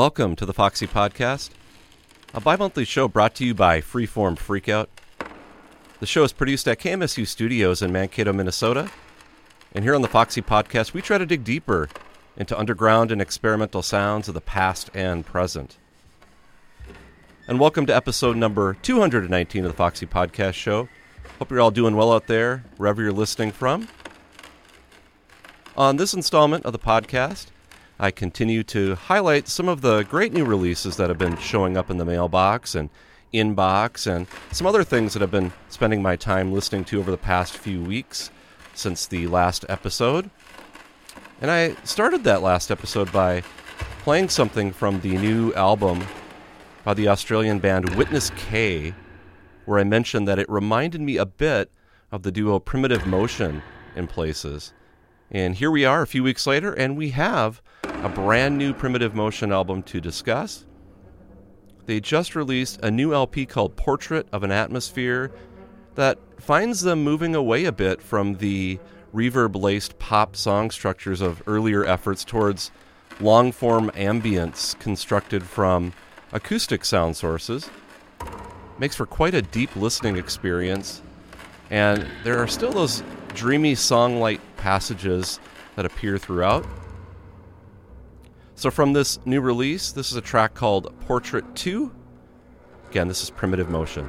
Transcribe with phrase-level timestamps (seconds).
[0.00, 1.50] Welcome to the Foxy Podcast,
[2.32, 4.86] a bi monthly show brought to you by Freeform Freakout.
[5.98, 8.90] The show is produced at KMSU Studios in Mankato, Minnesota.
[9.74, 11.90] And here on the Foxy Podcast, we try to dig deeper
[12.34, 15.76] into underground and experimental sounds of the past and present.
[17.46, 20.88] And welcome to episode number 219 of the Foxy Podcast Show.
[21.38, 23.86] Hope you're all doing well out there, wherever you're listening from.
[25.76, 27.48] On this installment of the podcast,
[28.02, 31.90] I continue to highlight some of the great new releases that have been showing up
[31.90, 32.88] in the mailbox and
[33.34, 37.18] inbox and some other things that I've been spending my time listening to over the
[37.18, 38.30] past few weeks
[38.72, 40.30] since the last episode.
[41.42, 43.42] And I started that last episode by
[43.98, 46.02] playing something from the new album
[46.84, 48.94] by the Australian band Witness K,
[49.66, 51.70] where I mentioned that it reminded me a bit
[52.10, 53.62] of the duo Primitive Motion
[53.94, 54.72] in places.
[55.30, 57.60] And here we are a few weeks later, and we have
[58.02, 60.64] a brand new Primitive Motion album to discuss.
[61.84, 65.30] They just released a new LP called Portrait of an Atmosphere
[65.96, 68.78] that finds them moving away a bit from the
[69.14, 72.70] reverb laced pop song structures of earlier efforts towards
[73.20, 75.92] long form ambience constructed from
[76.32, 77.68] acoustic sound sources.
[78.78, 81.02] Makes for quite a deep listening experience,
[81.68, 83.02] and there are still those
[83.34, 85.38] dreamy song like passages
[85.76, 86.64] that appear throughout.
[88.60, 91.90] So, from this new release, this is a track called Portrait 2.
[92.90, 94.06] Again, this is Primitive Motion.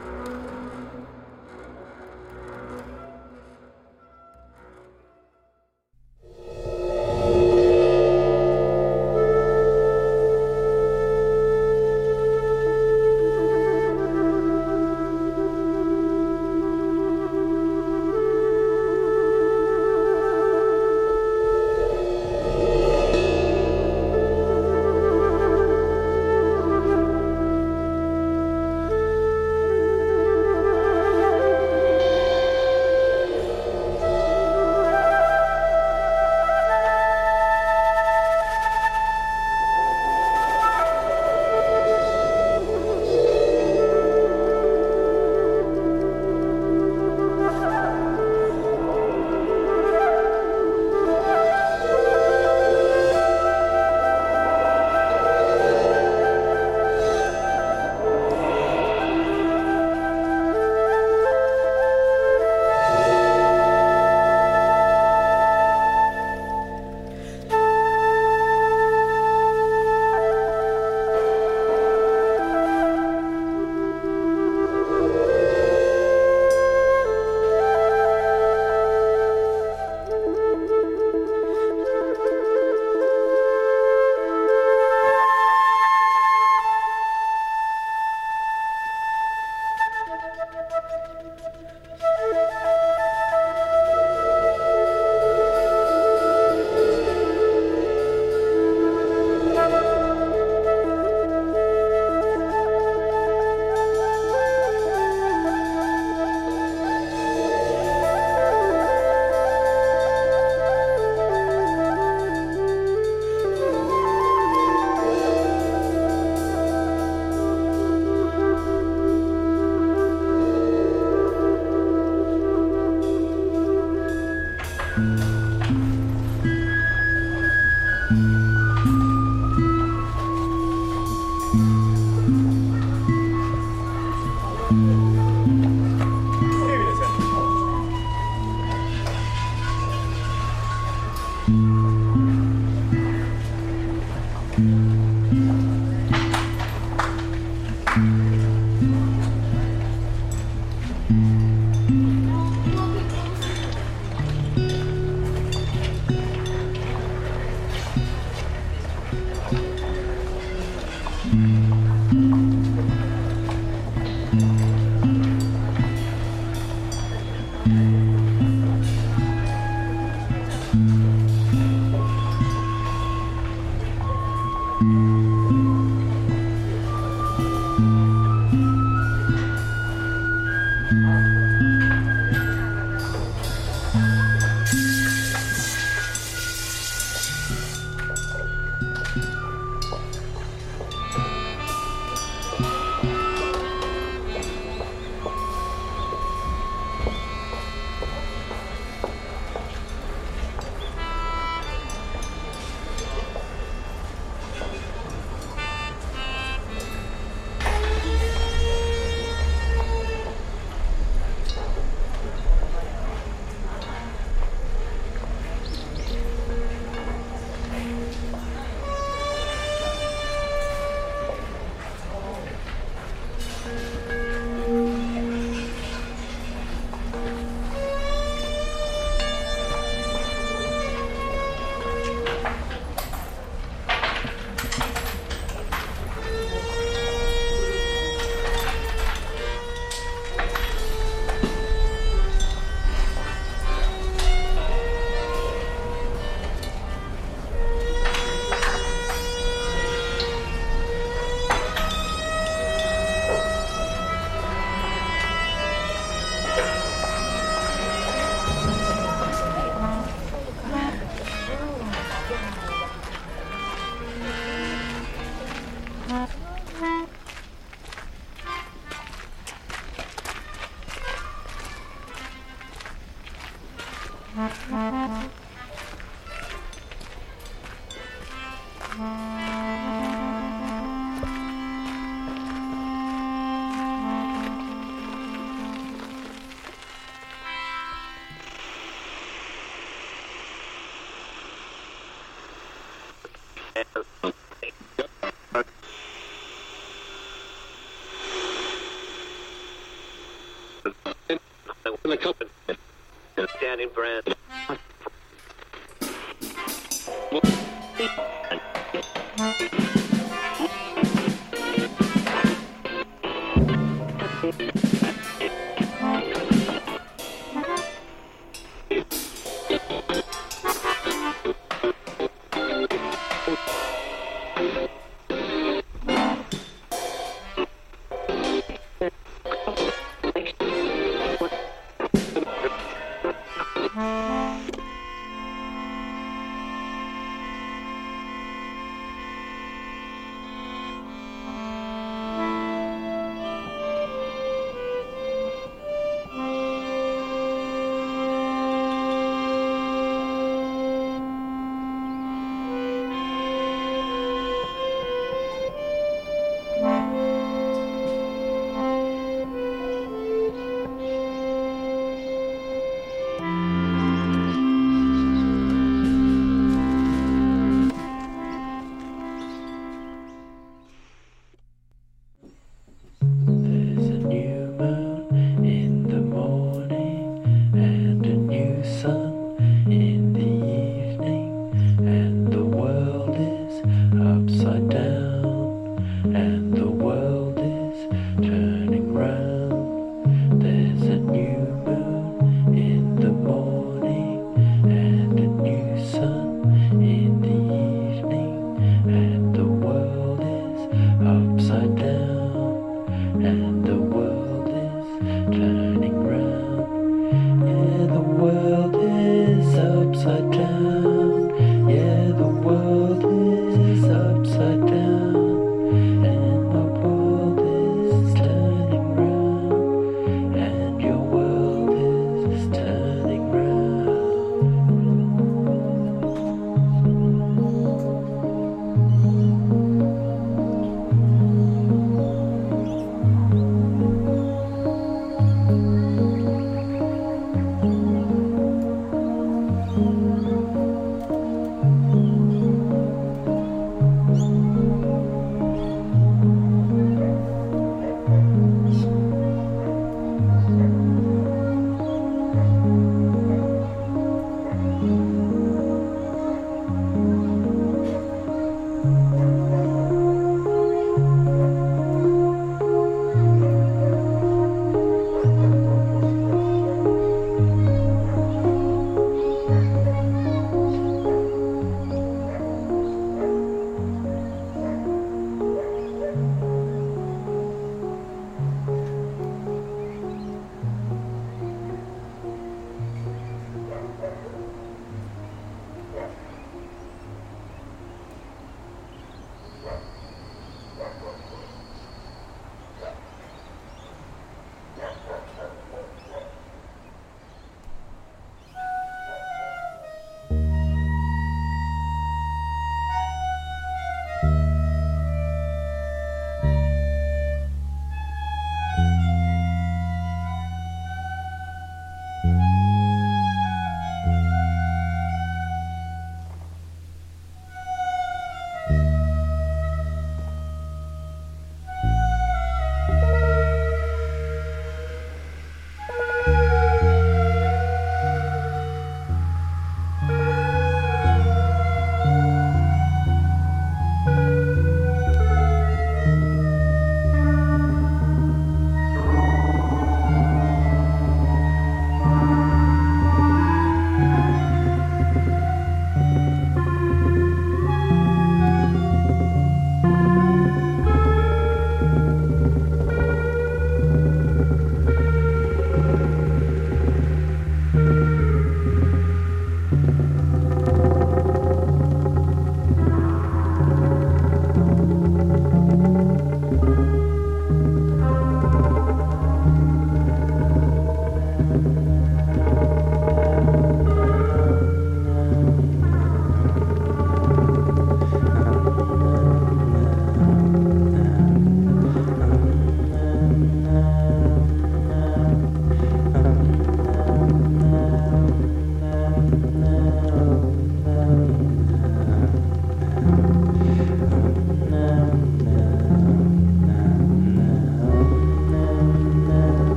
[303.94, 304.31] Brand.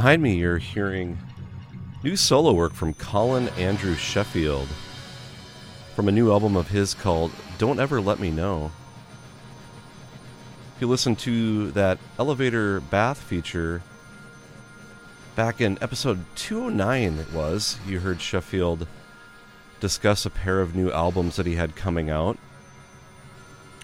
[0.00, 1.18] Behind me, you're hearing
[2.02, 4.66] new solo work from Colin Andrew Sheffield
[5.94, 8.72] from a new album of his called Don't Ever Let Me Know.
[10.74, 13.82] If you listen to that elevator bath feature
[15.36, 18.86] back in episode 209, it was, you heard Sheffield
[19.80, 22.38] discuss a pair of new albums that he had coming out.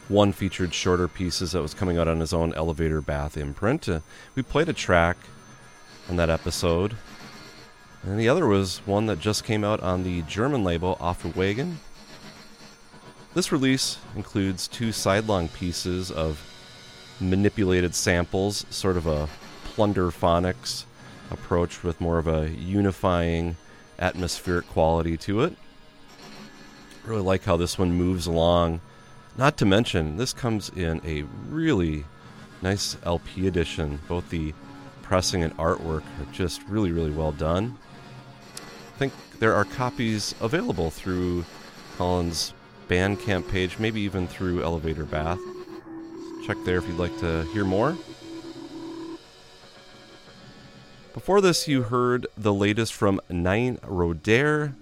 [0.09, 3.87] One featured shorter pieces that was coming out on his own elevator bath imprint.
[3.87, 4.01] Uh,
[4.35, 5.19] we played a track
[6.09, 6.97] on that episode.
[8.03, 10.97] And the other was one that just came out on the German label
[11.35, 11.79] Wagon.
[13.35, 16.41] This release includes two sidelong pieces of
[17.21, 19.29] manipulated samples, sort of a
[19.75, 20.85] plunderphonics
[21.31, 23.57] approach with more of a unifying
[23.99, 25.57] atmospheric quality to it.
[27.05, 28.81] Really like how this one moves along.
[29.37, 32.05] Not to mention, this comes in a really
[32.63, 34.01] nice LP edition.
[34.09, 34.55] Both the
[35.07, 37.79] pressing and artwork are just really, really well done.
[38.57, 41.45] I think there are copies available through
[41.97, 42.53] Colin's
[42.89, 45.39] Bandcamp page, maybe even through Elevator Bath.
[46.45, 47.97] Check there if you'd like to hear more.
[51.15, 54.75] Before this, you heard the latest from Nine Roder,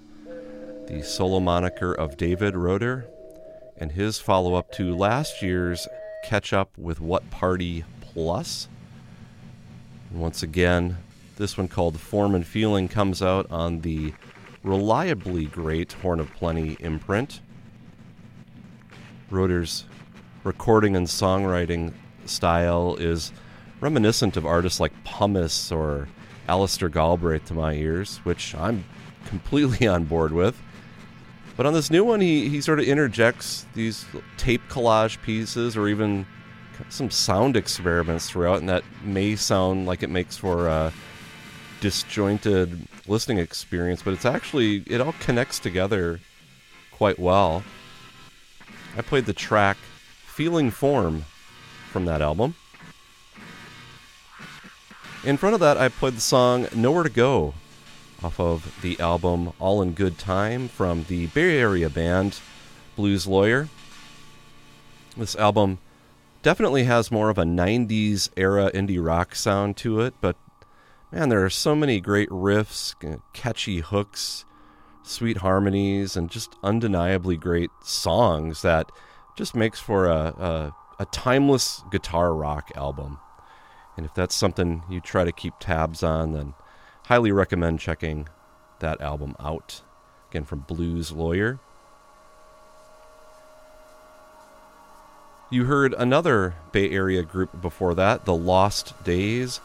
[0.86, 3.06] the solo moniker of David Roder,
[3.76, 5.86] and his follow up to last year's
[6.24, 8.68] Catch Up with What Party Plus.
[10.14, 10.96] Once again,
[11.38, 14.14] this one called Form and Feeling comes out on the
[14.62, 17.40] reliably great Horn of Plenty imprint.
[19.28, 19.86] Roder's
[20.44, 21.92] recording and songwriting
[22.26, 23.32] style is
[23.80, 26.06] reminiscent of artists like Pumice or
[26.46, 28.84] Alastair Galbraith to my ears, which I'm
[29.26, 30.56] completely on board with.
[31.56, 34.04] But on this new one, he, he sort of interjects these
[34.36, 36.26] tape collage pieces or even
[36.88, 40.92] some sound experiments throughout, and that may sound like it makes for a
[41.80, 46.20] disjointed listening experience, but it's actually, it all connects together
[46.92, 47.62] quite well.
[48.96, 49.76] I played the track
[50.26, 51.24] Feeling Form
[51.90, 52.54] from that album.
[55.24, 57.54] In front of that, I played the song Nowhere to Go
[58.22, 62.40] off of the album All in Good Time from the Bay Area band
[62.96, 63.68] Blues Lawyer.
[65.16, 65.78] This album
[66.44, 70.36] definitely has more of a 90s era indie rock sound to it, but
[71.10, 72.94] man, there are so many great riffs,
[73.32, 74.44] catchy hooks,
[75.02, 78.92] sweet harmonies, and just undeniably great songs that
[79.38, 83.18] just makes for a, a, a timeless guitar rock album.
[83.96, 86.52] And if that's something you try to keep tabs on, then
[87.06, 88.28] highly recommend checking
[88.80, 89.80] that album out.
[90.28, 91.58] Again, from Blues Lawyer.
[95.54, 99.60] You heard another Bay Area group before that, The Lost Days,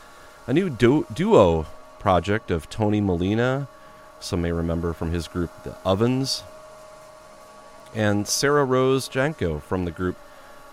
[0.46, 1.66] a new du- duo
[1.98, 3.68] project of Tony Molina,
[4.20, 6.44] some may remember from his group The Ovens,
[7.96, 10.16] and Sarah Rose Janko from the group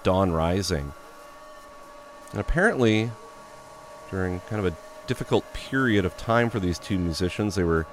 [0.03, 0.93] Dawn Riding.
[2.33, 3.11] And apparently,
[4.11, 4.77] during kind of a
[5.07, 7.55] difficult period of time for these two musicians.
[7.55, 7.87] They were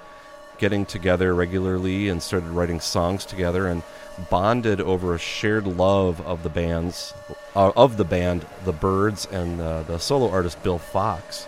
[0.58, 3.84] getting together regularly and started writing songs together and
[4.30, 7.14] bonded over a shared love of the bands
[7.56, 11.48] uh, of the band the Byrds and uh, the solo artist Bill Fox.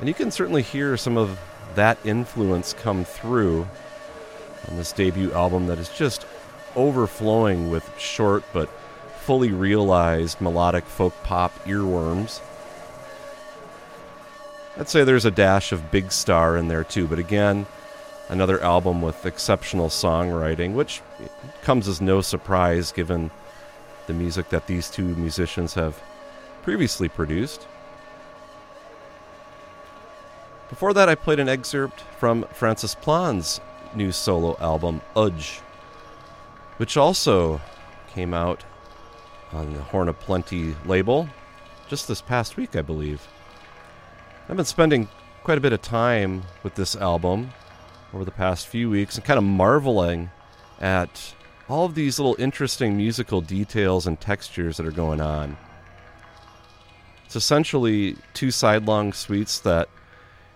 [0.00, 1.40] And you can certainly hear some of
[1.74, 3.66] that influence come through
[4.68, 6.26] on this debut album that is just
[6.76, 8.68] overflowing with short but
[9.20, 12.40] fully realized melodic folk pop earworms.
[14.78, 17.66] I'd say there's a dash of Big Star in there too, but again,
[18.28, 21.02] another album with exceptional songwriting, which
[21.62, 23.32] comes as no surprise given
[24.06, 26.00] the music that these two musicians have
[26.62, 27.66] previously produced.
[30.68, 33.60] Before that, I played an excerpt from Francis Plagne's
[33.96, 35.58] new solo album, Udge,
[36.76, 37.60] which also
[38.08, 38.62] came out
[39.52, 41.28] on the Horn of Plenty label
[41.88, 43.26] just this past week, I believe.
[44.50, 45.08] I've been spending
[45.44, 47.50] quite a bit of time with this album
[48.14, 50.30] over the past few weeks and kind of marveling
[50.80, 51.34] at
[51.68, 55.58] all of these little interesting musical details and textures that are going on.
[57.26, 59.90] It's essentially two sidelong suites that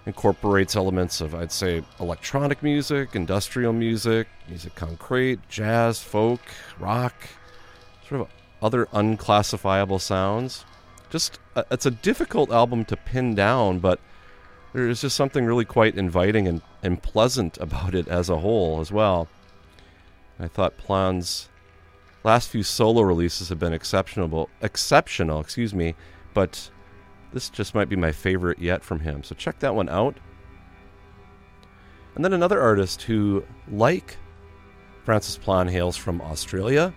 [0.06, 6.40] incorporates elements of I'd say electronic music, industrial music, musique concrète, jazz, folk,
[6.78, 7.14] rock,
[8.08, 8.28] sort of
[8.62, 10.64] other unclassifiable sounds
[11.12, 14.00] just uh, it's a difficult album to pin down, but
[14.72, 18.90] there's just something really quite inviting and, and pleasant about it as a whole as
[18.90, 19.28] well.
[20.40, 21.50] I thought Plagne's
[22.24, 25.94] last few solo releases have been exceptional, exceptional, excuse me,
[26.32, 26.70] but
[27.34, 29.22] this just might be my favorite yet from him.
[29.22, 30.16] So check that one out.
[32.14, 34.16] And then another artist who, like
[35.04, 36.94] Francis Plagne, hails from Australia.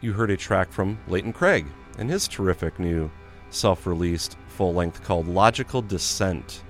[0.00, 1.66] You heard a track from Leighton Craig
[1.98, 3.10] and his terrific new
[3.50, 6.62] self released full length called Logical Descent,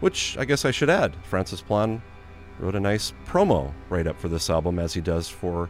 [0.00, 1.14] which I guess I should add.
[1.24, 2.02] Francis Plagne
[2.58, 5.68] wrote a nice promo write up for this album, as he does for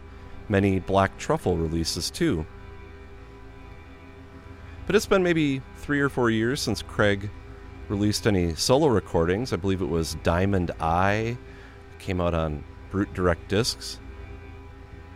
[0.49, 2.47] many Black Truffle releases too.
[4.87, 7.31] But it's been maybe three or four years since Craig
[7.89, 9.53] released any solo recordings.
[9.53, 11.37] I believe it was Diamond Eye,
[11.99, 14.01] came out on Brute Direct Discs.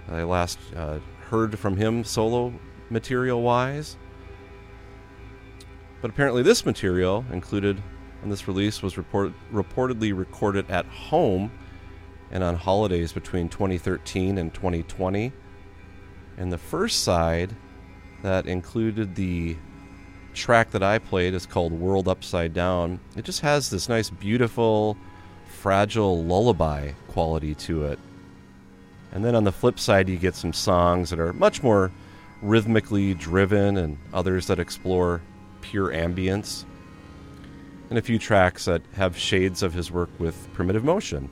[0.09, 0.99] I last uh,
[1.30, 2.53] heard from him solo
[2.93, 3.97] material wise.
[6.01, 7.82] But apparently, this material included
[8.22, 11.51] in this release was report- reportedly recorded at home
[12.30, 15.32] and on holidays between 2013 and 2020.
[16.36, 17.55] And the first side
[18.22, 19.57] that included the
[20.34, 23.01] track that I played is called World Upside Down.
[23.16, 24.97] It just has this nice, beautiful,
[25.47, 27.99] fragile lullaby quality to it.
[29.12, 31.93] And then on the flip side, you get some songs that are much more
[32.43, 35.22] rhythmically driven and others that explore
[35.61, 36.64] pure ambience,
[37.88, 41.30] and a few tracks that have shades of his work with Primitive Motion,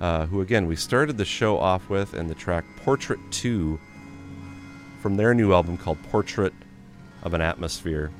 [0.00, 3.78] uh, who, again, we started the show off with, and the track Portrait 2
[5.00, 6.52] from their new album called Portrait
[7.22, 8.10] of an Atmosphere.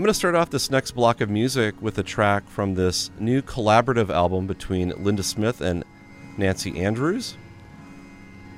[0.00, 3.10] I'm going to start off this next block of music with a track from this
[3.18, 5.84] new collaborative album between Linda Smith and
[6.38, 7.36] Nancy Andrews.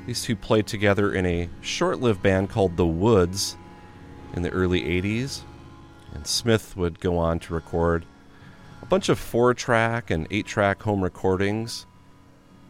[0.06, 3.56] These two played together in a short lived band called The Woods
[4.34, 5.42] in the early 80s.
[6.14, 8.04] And Smith would go on to record
[8.82, 11.86] a bunch of four track and eight track home recordings,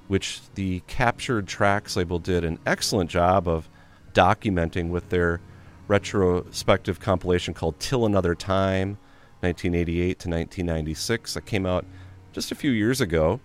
[0.09, 3.69] which the Captured Tracks label did an excellent job of
[4.13, 5.41] documenting with their
[5.89, 8.99] retrospective compilation called Till Another Time,
[9.41, 11.87] 1988 to 1996, that came out
[12.33, 13.41] just a few years ago.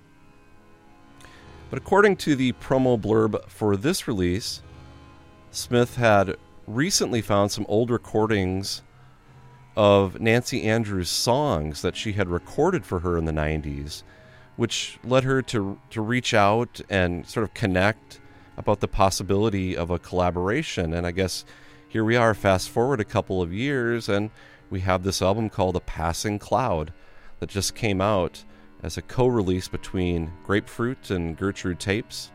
[1.69, 4.61] But according to the promo blurb for this release,
[5.51, 8.83] Smith had recently found some old recordings
[9.75, 14.03] of Nancy Andrews' songs that she had recorded for her in the 90s,
[14.55, 18.19] which led her to, to reach out and sort of connect
[18.57, 20.93] about the possibility of a collaboration.
[20.93, 21.45] And I guess
[21.87, 24.31] here we are, fast forward a couple of years, and
[24.69, 26.91] we have this album called A Passing Cloud
[27.39, 28.43] that just came out
[28.83, 32.31] as a co release between Grapefruit and Gertrude Tapes.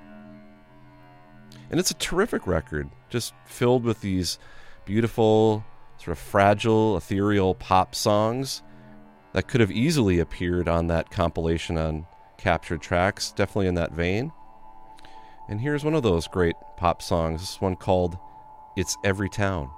[1.71, 4.39] And it's a terrific record, just filled with these
[4.85, 5.65] beautiful,
[5.97, 8.63] sort of fragile, ethereal pop songs
[9.33, 14.33] that could have easily appeared on that compilation on Captured Tracks, definitely in that vein.
[15.49, 18.19] And here's one of those great pop songs, this one called
[18.77, 19.71] It's Every Town.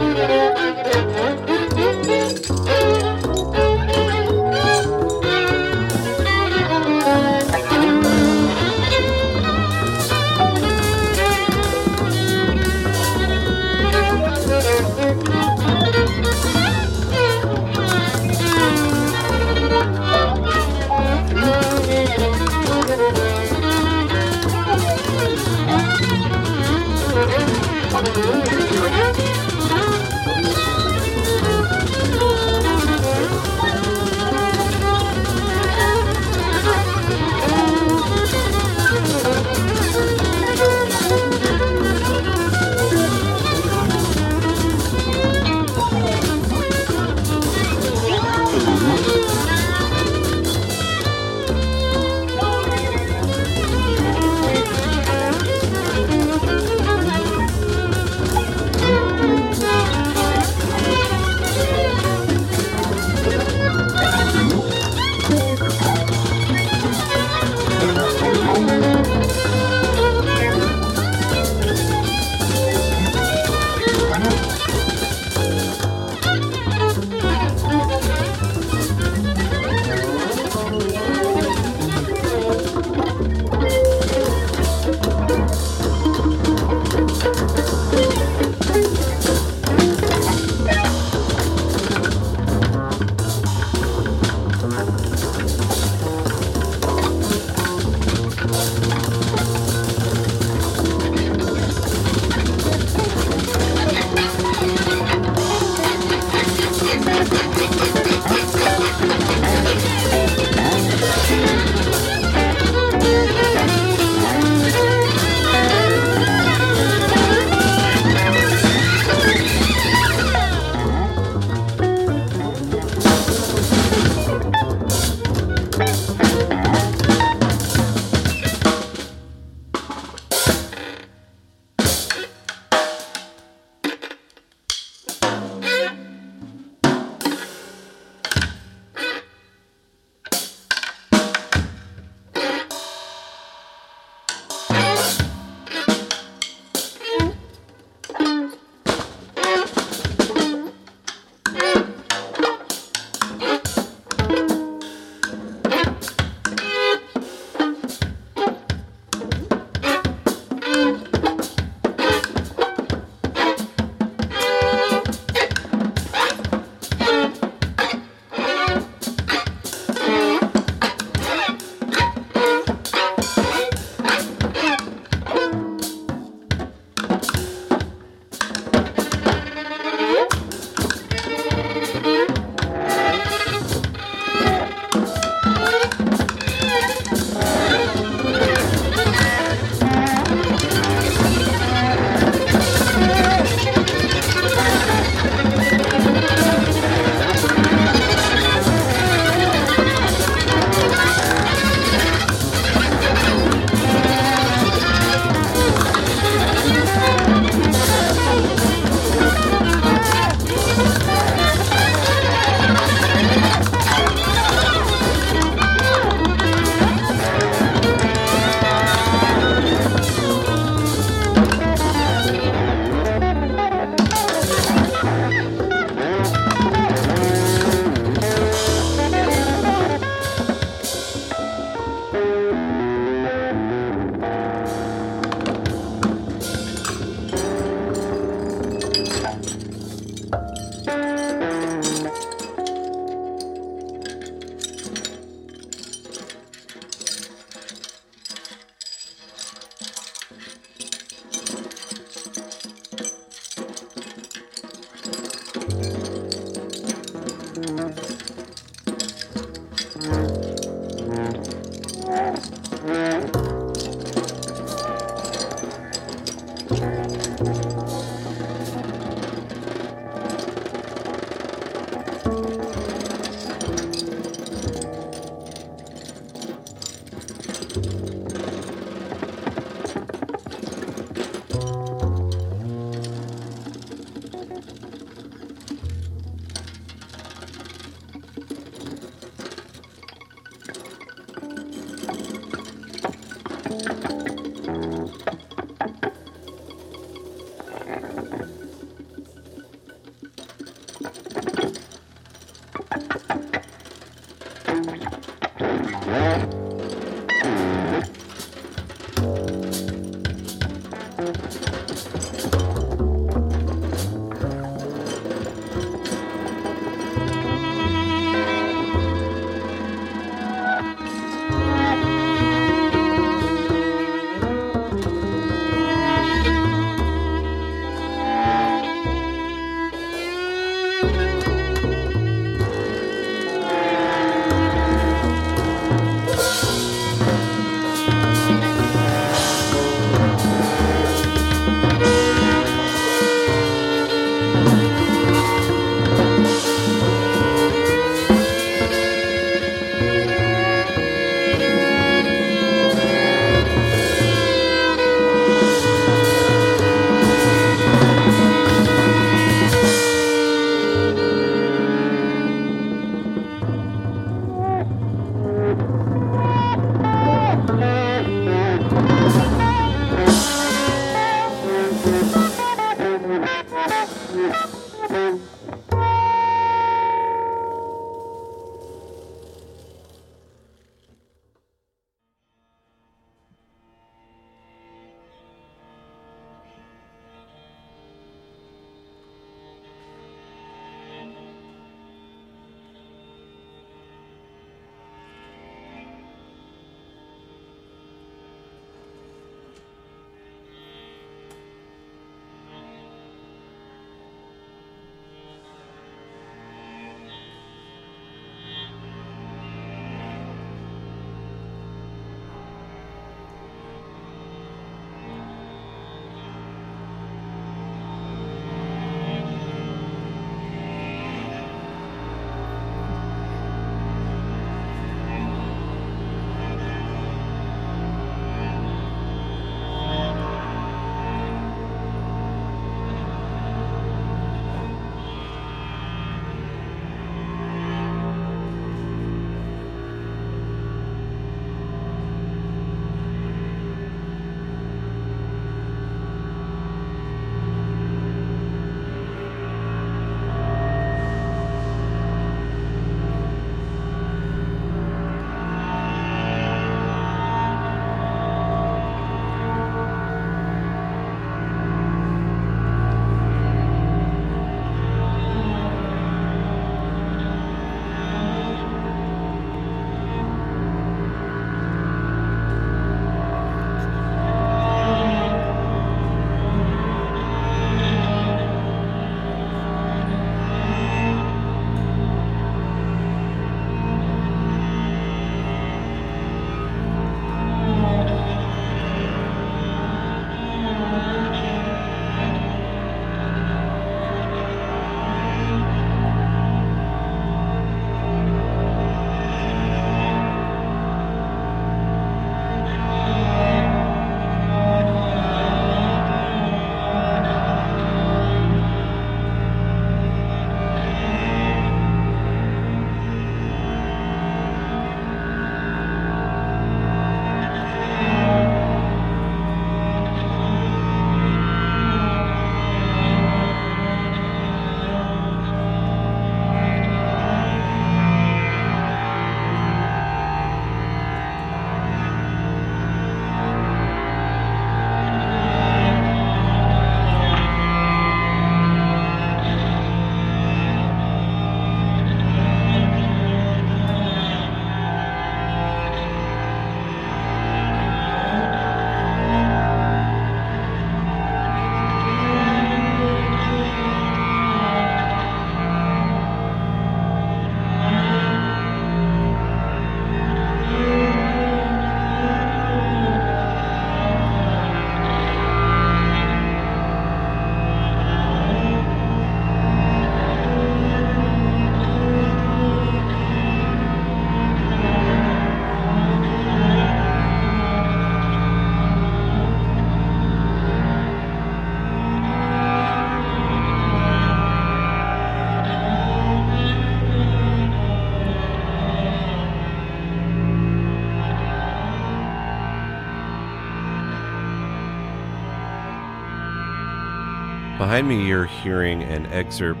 [598.08, 600.00] Behind me, you're hearing an excerpt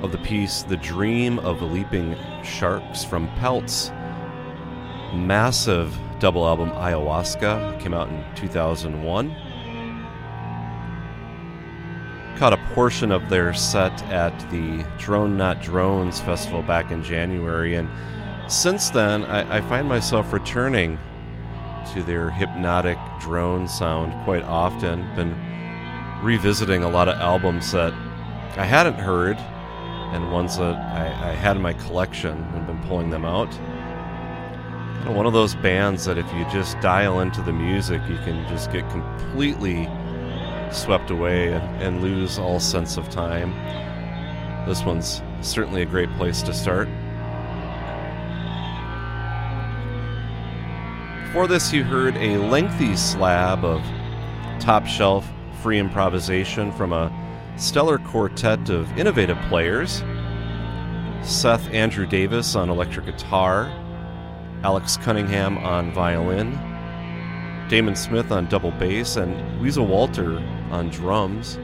[0.00, 3.90] of the piece The Dream of Leaping Sharks from Pelt's
[5.12, 7.78] massive double album Ayahuasca.
[7.80, 9.28] Came out in 2001.
[12.38, 17.74] Caught a portion of their set at the Drone Not Drones festival back in January,
[17.74, 17.90] and
[18.50, 20.98] since then, I, I find myself returning
[21.92, 25.14] to their hypnotic drone sound quite often.
[25.14, 25.53] Been
[26.24, 27.92] revisiting a lot of albums that
[28.56, 33.10] I hadn't heard and ones that I, I had in my collection and been pulling
[33.10, 33.50] them out.
[33.50, 38.16] Kind of one of those bands that if you just dial into the music, you
[38.18, 39.86] can just get completely
[40.72, 43.52] swept away and, and lose all sense of time.
[44.66, 46.88] This one's certainly a great place to start.
[51.26, 53.82] Before this, you heard a lengthy slab of
[54.58, 55.28] top shelf
[55.64, 57.10] free improvisation from a
[57.56, 60.04] stellar quartet of innovative players
[61.22, 63.72] Seth Andrew Davis on electric guitar,
[64.62, 66.50] Alex Cunningham on violin,
[67.70, 70.36] Damon Smith on double bass, and Weasel Walter
[70.70, 71.56] on drums.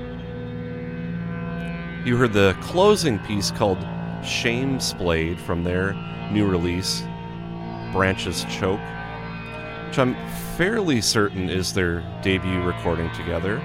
[2.07, 3.87] You heard the closing piece called
[4.25, 5.93] Shame Splayed from their
[6.33, 7.03] new release,
[7.93, 8.81] Branches Choke
[9.91, 10.15] which I'm
[10.57, 13.61] fairly certain is their debut recording together.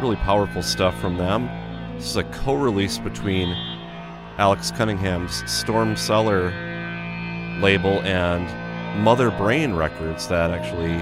[0.00, 1.48] Really powerful stuff from them.
[1.96, 3.48] This is a co release between
[4.36, 6.50] Alex Cunningham's Storm Cellar
[7.62, 8.46] label and
[9.02, 10.98] Mother Brain Records that actually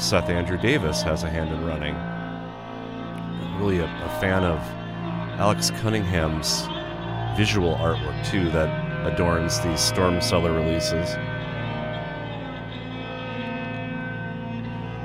[0.00, 1.94] Seth Andrew Davis has a hand in running.
[1.94, 4.58] I'm really a, a fan of
[5.38, 6.66] Alex Cunningham's
[7.36, 11.16] visual artwork too that adorns these Storm Cellar releases.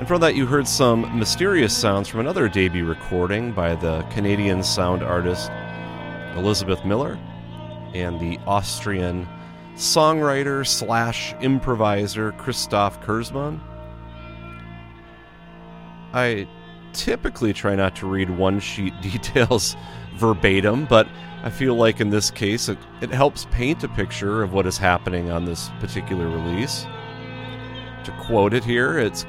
[0.06, 4.62] And from that, you heard some mysterious sounds from another debut recording by the Canadian
[4.62, 5.50] sound artist
[6.36, 7.18] Elizabeth Millar
[7.92, 9.26] and the Austrian
[9.74, 13.58] songwriter slash improviser Christof Kurzmann.
[16.12, 16.46] I
[16.92, 19.74] typically try not to read one sheet details
[20.14, 21.08] verbatim, but
[21.42, 24.78] I feel like in this case it, it helps paint a picture of what is
[24.78, 26.86] happening on this particular release.
[28.04, 29.26] To quote it here, it's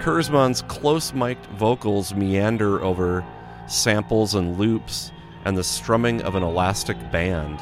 [0.00, 3.22] Kurzmann's close mic'd vocals meander over
[3.66, 5.12] samples and loops
[5.44, 7.60] and the strumming of an elastic band.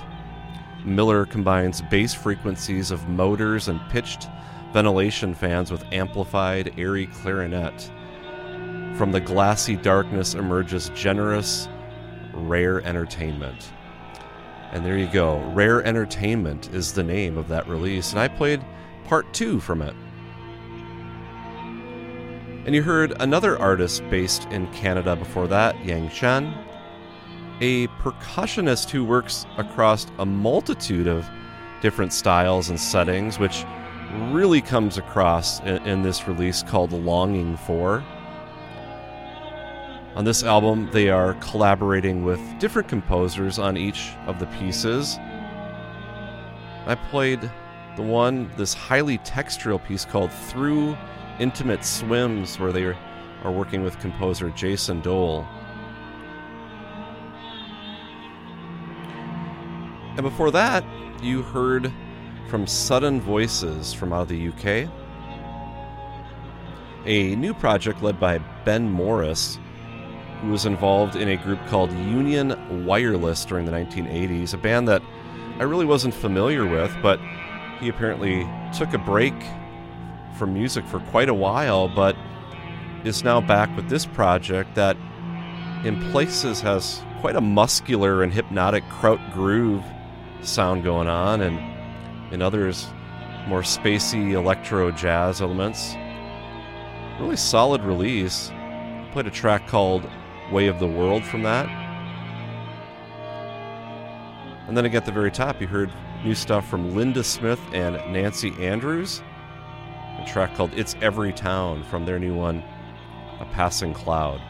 [0.85, 4.29] Millar combines bass frequencies of motors and pitched
[4.73, 7.91] ventilation fans with amplified, airy clarinet.
[8.97, 11.69] From the glassy darkness emerges generous,
[12.33, 13.73] rare entertainment.
[14.71, 15.41] And there you go.
[15.55, 18.13] Rare Entertainment is the name of that release.
[18.13, 18.65] And I played
[19.07, 19.95] part two from it.
[22.69, 26.55] And you heard another artist based in Canada before that, Yang Chen,
[27.63, 31.27] a percussionist who works across a multitude of
[31.81, 33.65] different styles and settings, which
[34.33, 38.05] really comes across in, in this release called Longing For.
[40.15, 45.17] On this album, they are collaborating with different composers on each of the pieces.
[46.85, 47.51] I played
[47.97, 50.99] the one, this highly textural piece called Through
[51.39, 55.47] Intimate Swims, where they are working with composer Jason Doell.
[60.17, 60.85] And before that,
[61.23, 61.93] you heard
[62.49, 64.91] from Sudden Voices from out of the UK,
[67.07, 69.59] a new project led by Ben Morris,
[70.41, 75.03] who was involved in a group called Union Wireless during the 1980s, a band that
[75.59, 77.21] I really wasn't familiar with, but
[77.81, 79.35] he apparently took a break
[80.39, 82.17] from music for quite a while, but
[83.05, 84.97] is now back with this project that,
[85.85, 89.85] in places, has quite a muscular and hypnotic kraut groove
[90.41, 91.59] sound going on, and
[92.33, 92.87] in others,
[93.49, 95.97] more spacey electro jazz elements.
[97.19, 98.53] Really solid release.
[99.13, 100.09] Played a track called
[100.53, 101.67] Way of the World from that.
[104.69, 105.91] And then again at the very top, you heard
[106.23, 109.23] new stuff from Linda Smith and Nancy Andrews
[110.19, 112.63] a track called It's Every Town from their new one,
[113.41, 114.41] A Passing Cloud.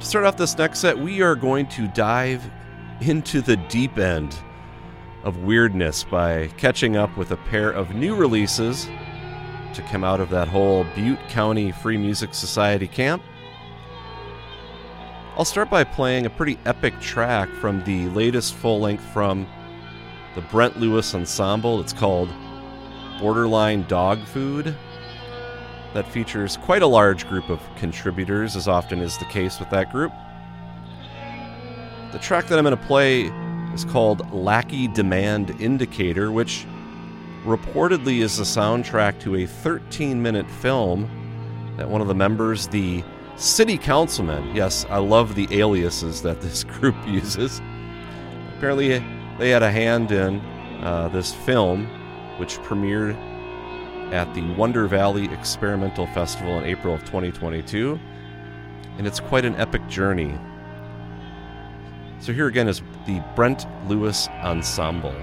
[0.00, 2.42] To start off this next set, we are going to dive
[3.00, 4.34] into the deep end
[5.24, 8.88] of weirdness by catching up with a pair of new releases
[9.74, 13.22] to come out of that whole Butte County Free Music Society camp.
[15.36, 19.46] I'll start by playing a pretty epic track from the latest full length from
[20.34, 21.80] the Brent Lewis Ensemble.
[21.80, 22.30] It's called
[23.18, 24.76] Borderline Dog Food.
[25.92, 29.90] that features quite a large group of contributors, as often is the case with that
[29.90, 30.12] group.
[32.12, 33.24] The track that I'm going to play
[33.74, 36.64] is called Lackey Demand Indicator, which
[37.44, 41.08] reportedly is the soundtrack to a 13 minute film
[41.76, 43.02] that one of the members, the
[43.36, 47.60] city councilman, yes, I love the aliases that this group uses,
[48.56, 49.02] apparently
[49.40, 50.38] they had a hand in
[50.82, 51.86] uh, this film,
[52.36, 53.16] which premiered
[54.12, 57.98] at the Wonder Valley Experimental Festival in April of 2022.
[58.98, 60.38] And it's quite an epic journey.
[62.18, 65.14] So, here again is the Brent Lewis Ensemble.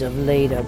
[0.00, 0.62] of later.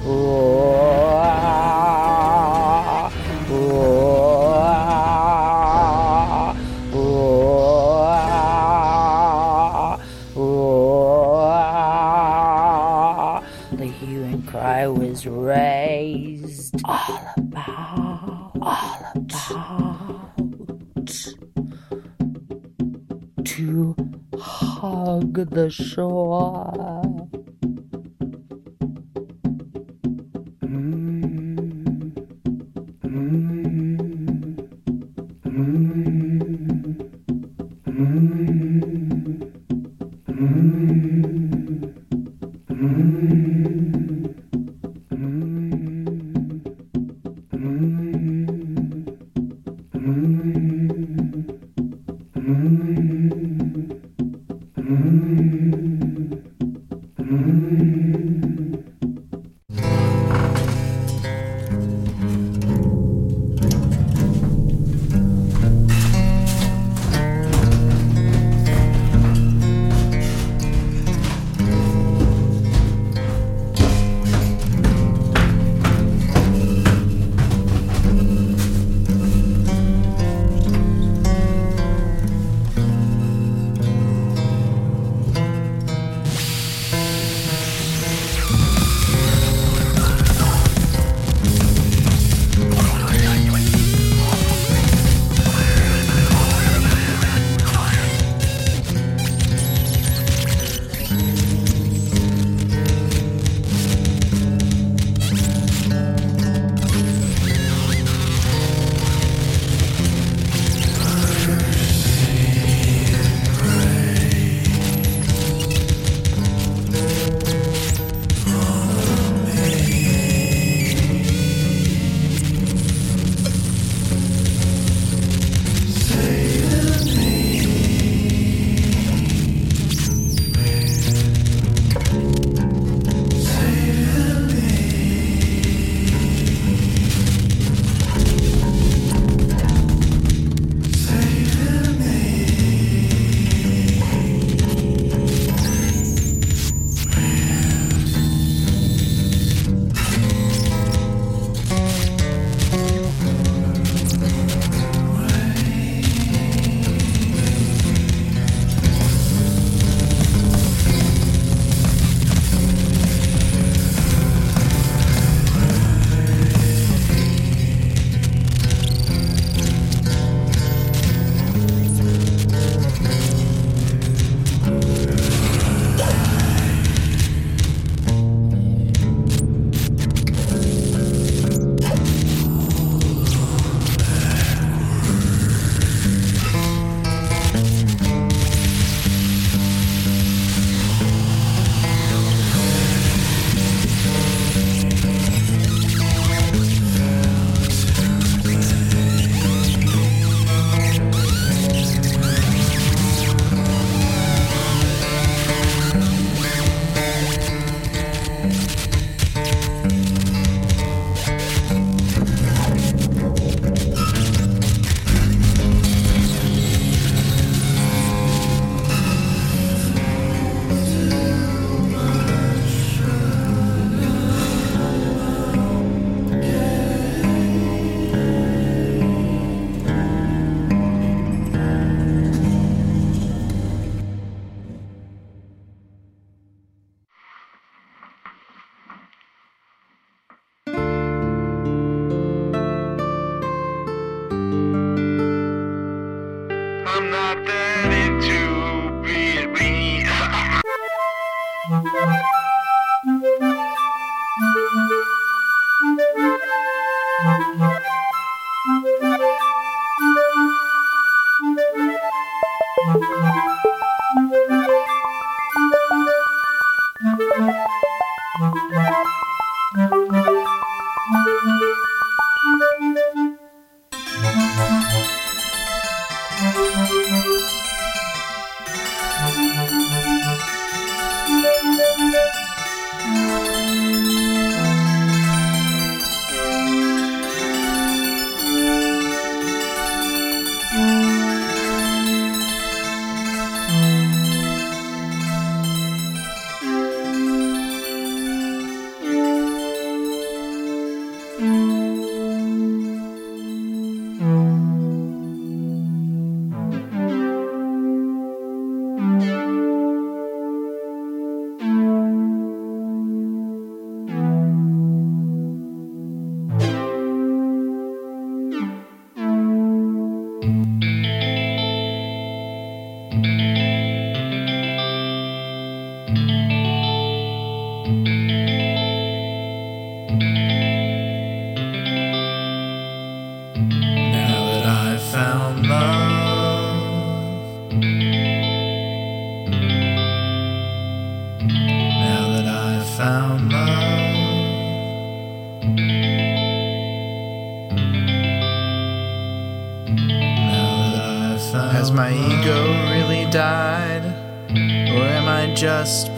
[13.76, 16.74] The hue and cry was raised.
[16.84, 20.34] All about, all about.
[23.44, 23.96] To
[24.38, 27.03] hug the shore.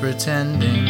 [0.00, 0.85] Pretending?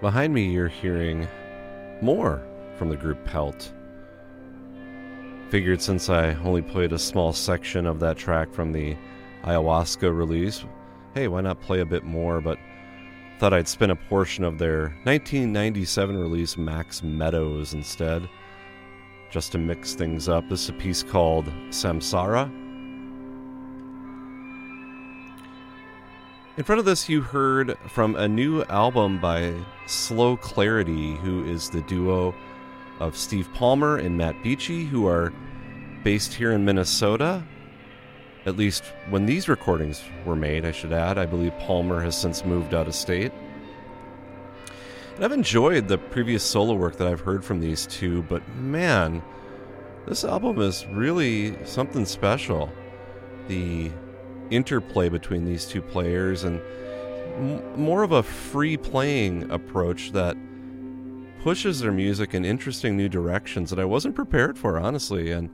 [0.00, 1.28] Behind me, you're hearing
[2.00, 2.42] more
[2.76, 3.70] from the group Pelt.
[5.50, 8.96] Figured since I only played a small section of that track from the
[9.44, 10.64] ayahuasca release,
[11.14, 12.40] hey, why not play a bit more?
[12.40, 12.58] But
[13.38, 18.26] thought I'd spin a portion of their 1997 release, Max Meadows, instead,
[19.30, 20.48] just to mix things up.
[20.48, 22.59] This is a piece called Samsara.
[26.60, 29.54] In front of this, you heard from a new album by
[29.86, 32.34] Slow Clarity, who is the duo
[32.98, 35.32] of Steve Palmer and Matt Beachy, who are
[36.04, 37.42] based here in Minnesota.
[38.44, 41.16] At least when these recordings were made, I should add.
[41.16, 43.32] I believe Palmer has since moved out of state.
[45.14, 49.22] And I've enjoyed the previous solo work that I've heard from these two, but man,
[50.06, 52.70] this album is really something special.
[53.48, 53.90] The
[54.50, 56.60] interplay between these two players and
[57.36, 60.36] m- more of a free playing approach that
[61.42, 65.30] pushes their music in interesting new directions that I wasn't prepared for, honestly.
[65.30, 65.48] And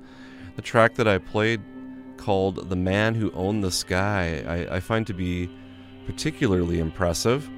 [0.56, 1.60] the track that I played
[2.16, 5.50] called The Man Who Owned the Sky, I, I find to be
[6.06, 7.48] particularly impressive.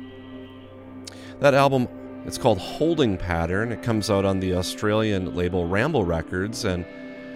[1.41, 1.89] That album,
[2.27, 3.73] it's called Holding Pattern.
[3.73, 6.85] It comes out on the Australian label Ramble Records, and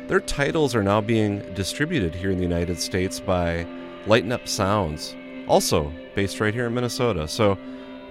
[0.08, 3.66] their titles are now being distributed here in the United States by
[4.06, 5.14] Lighten Up Sounds,
[5.46, 7.26] also based right here in Minnesota.
[7.28, 7.56] So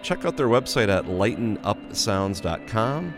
[0.01, 3.13] check out their website at lightenupsounds.com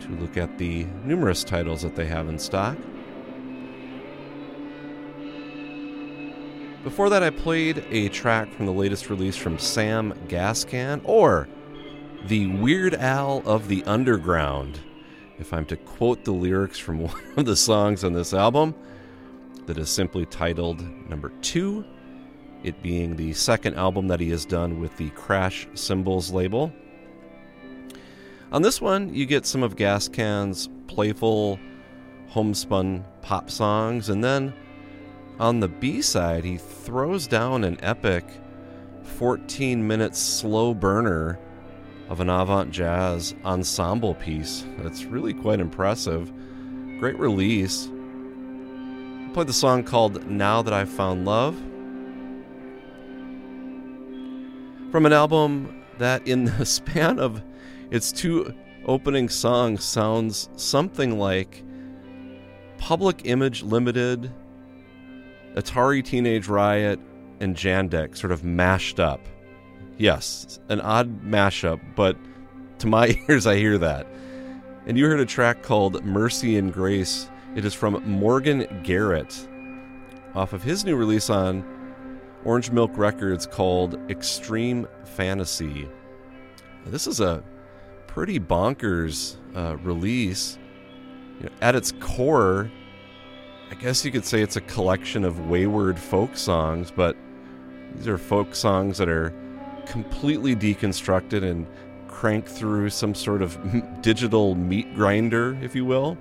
[0.00, 2.76] to look at the numerous titles that they have in stock.
[6.84, 11.48] Before that, I played a track from the latest release from Sam Gascan, or
[12.26, 14.78] the Weird Al of the Underground,
[15.38, 18.72] if I'm to quote the lyrics from one of the songs on this album
[19.66, 21.84] that is simply titled Number Two,
[22.62, 26.72] it being the second album that he has done with the Crash Symbols label.
[28.52, 31.58] On this one, you get some of Gascan's playful,
[32.28, 34.54] homespun pop songs, and then
[35.38, 38.24] on the B side, he throws down an epic
[39.02, 41.38] 14 minute slow burner
[42.08, 46.32] of an avant jazz ensemble piece that's really quite impressive.
[46.98, 47.90] Great release.
[49.36, 51.54] Played the song called Now That I've Found Love.
[54.90, 57.42] From an album that, in the span of
[57.90, 58.54] its two
[58.86, 61.62] opening songs, sounds something like
[62.78, 64.32] Public Image Limited,
[65.54, 66.98] Atari Teenage Riot,
[67.38, 69.20] and Jandek sort of mashed up.
[69.98, 72.16] Yes, an odd mashup, but
[72.78, 74.06] to my ears, I hear that.
[74.86, 77.28] And you heard a track called Mercy and Grace.
[77.56, 79.48] It is from Morgan Garrett
[80.34, 81.64] off of his new release on
[82.44, 85.88] Orange Milk Records called Extreme Fantasy.
[86.84, 87.42] This is a
[88.06, 90.58] pretty bonkers uh, release.
[91.40, 92.70] You know, at its core,
[93.70, 97.16] I guess you could say it's a collection of wayward folk songs, but
[97.94, 99.32] these are folk songs that are
[99.86, 101.66] completely deconstructed and
[102.06, 103.58] cranked through some sort of
[104.02, 106.18] digital meat grinder, if you will.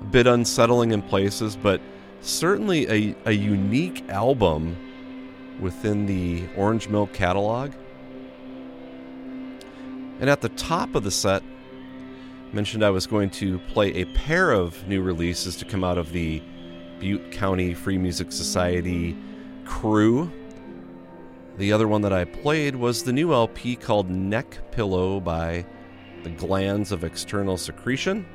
[0.00, 1.80] A bit unsettling in places, but
[2.20, 4.76] certainly a, a unique album
[5.60, 7.72] within the Orange Milk catalog.
[10.20, 11.42] And at the top of the set,
[12.52, 16.12] mentioned I was going to play a pair of new releases to come out of
[16.12, 16.42] the
[16.98, 19.16] Butte County Free Music Society
[19.64, 20.32] crew.
[21.58, 25.66] The other one that I played was the new LP called Neck Pillow by
[26.22, 28.26] the Glands of External Secretion.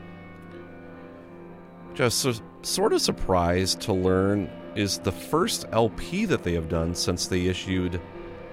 [1.94, 2.34] Just so,
[2.64, 7.46] sort of surprised to learn is the first LP that they have done since they
[7.46, 8.02] issued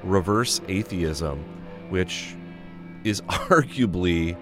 [0.03, 1.39] Reverse Atheism,
[1.89, 2.37] which
[3.05, 4.37] is arguably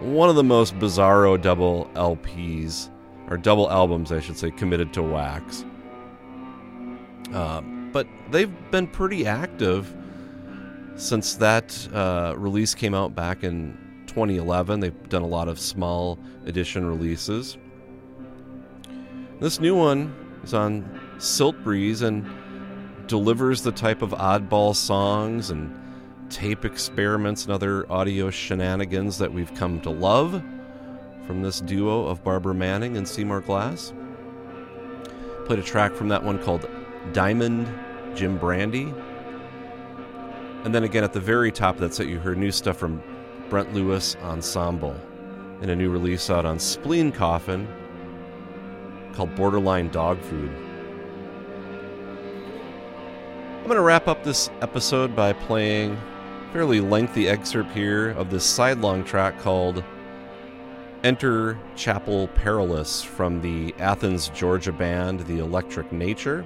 [0.00, 2.90] one of the most bizarro double LPs,
[3.30, 5.64] or double albums, I should say, committed to wax.
[7.32, 9.94] Um, but they've been pretty active
[10.96, 13.76] since that uh, release came out back in
[14.06, 14.80] 2011.
[14.80, 17.56] They've done a lot of small edition releases.
[19.38, 20.14] This new one
[20.44, 20.82] is on
[21.18, 22.26] Siltbreeze and
[23.06, 25.78] delivers the type of oddball songs and
[26.30, 30.42] tape experiments and other audio shenanigans that we've come to love
[31.26, 33.92] from this duo of Barbara Manning and Seymour Glass.
[35.44, 36.66] Played a track from that one called
[37.12, 37.68] Diamond
[38.14, 38.94] Jim Brandy.
[40.64, 43.02] And then again at the very top of that set, you heard new stuff from
[43.50, 44.98] Brent Lewis Ensemble
[45.60, 47.68] and a new release out on Spleen Coffin
[49.16, 50.50] called Borderline Dog Food.
[53.58, 58.30] I'm going to wrap up this episode by playing a fairly lengthy excerpt here of
[58.30, 59.82] this sidelong track called
[61.02, 66.44] Enter Chapel Perilous from the Athens, Georgia band The Electric Nature.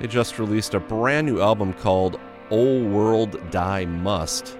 [0.00, 2.20] They just released a brand new album called
[2.50, 4.58] Old World Die Must.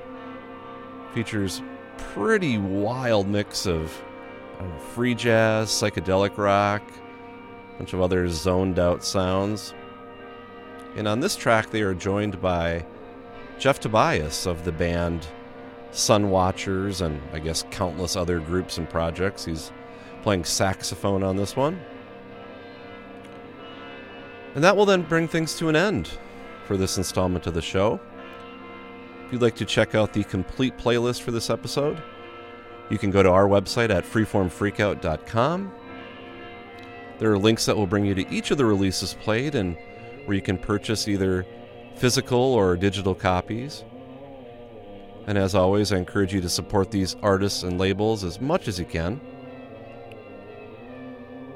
[1.12, 1.60] Features
[1.98, 3.92] pretty wild mix of
[4.60, 6.82] know, free jazz, psychedelic rock,
[7.74, 9.74] a bunch of other zoned out sounds.
[10.96, 12.86] And on this track, they are joined by
[13.58, 15.26] Jeff Tobias of the band
[15.92, 19.44] Sunwatchers and I guess countless other groups and projects.
[19.44, 19.72] He's
[20.22, 21.80] playing saxophone on this one.
[24.54, 26.10] And that will then bring things to an end
[26.66, 28.00] for this installment of the show.
[29.26, 32.02] If you'd like to check out the complete playlist for this episode,
[32.90, 35.72] you can go to our website at freeformfreakout.com.
[37.18, 39.76] There are links that will bring you to each of the releases played and
[40.26, 41.46] where you can purchase either
[41.96, 43.84] physical or digital copies.
[45.26, 48.78] And as always, I encourage you to support these artists and labels as much as
[48.78, 49.20] you can.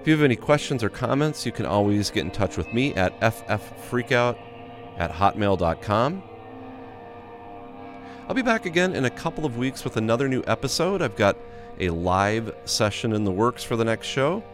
[0.00, 2.94] If you have any questions or comments, you can always get in touch with me
[2.94, 4.38] at fffreakout
[4.96, 6.22] at hotmail.com.
[8.30, 11.02] I'll be back again in a couple of weeks with another new episode.
[11.02, 11.36] I've got
[11.80, 14.44] a live session in the works for the next show,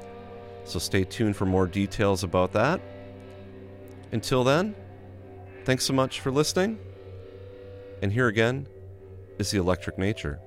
[0.64, 2.80] so stay tuned for more details about that.
[4.12, 4.74] Until then,
[5.66, 6.78] thanks so much for listening.
[8.00, 8.66] And here again
[9.38, 10.40] is the electric nature.